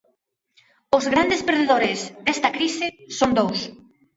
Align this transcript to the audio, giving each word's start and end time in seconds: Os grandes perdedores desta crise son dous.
Os 0.97 1.05
grandes 1.13 1.41
perdedores 1.47 1.99
desta 2.25 2.49
crise 2.57 2.87
son 3.19 3.29
dous. 3.39 3.59